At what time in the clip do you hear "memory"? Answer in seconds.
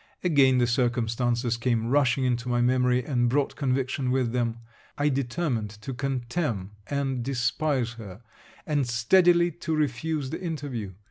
2.59-3.05